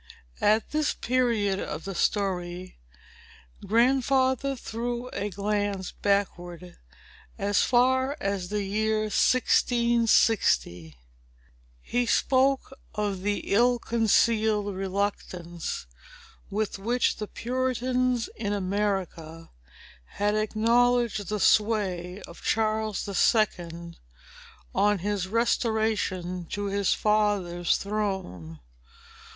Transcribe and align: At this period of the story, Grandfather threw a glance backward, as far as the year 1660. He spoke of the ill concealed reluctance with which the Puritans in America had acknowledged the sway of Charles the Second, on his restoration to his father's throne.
At 0.41 0.71
this 0.71 0.95
period 0.95 1.59
of 1.59 1.83
the 1.85 1.93
story, 1.93 2.79
Grandfather 3.63 4.55
threw 4.55 5.09
a 5.09 5.29
glance 5.29 5.91
backward, 5.91 6.75
as 7.37 7.61
far 7.61 8.17
as 8.19 8.49
the 8.49 8.63
year 8.63 9.01
1660. 9.01 10.97
He 11.83 12.05
spoke 12.07 12.75
of 12.95 13.21
the 13.21 13.53
ill 13.53 13.77
concealed 13.77 14.73
reluctance 14.75 15.85
with 16.49 16.79
which 16.79 17.17
the 17.17 17.27
Puritans 17.27 18.27
in 18.35 18.53
America 18.53 19.51
had 20.17 20.33
acknowledged 20.33 21.27
the 21.27 21.39
sway 21.39 22.19
of 22.25 22.41
Charles 22.41 23.05
the 23.05 23.13
Second, 23.13 23.99
on 24.73 24.97
his 24.97 25.27
restoration 25.27 26.45
to 26.47 26.65
his 26.65 26.91
father's 26.95 27.77
throne. 27.77 28.61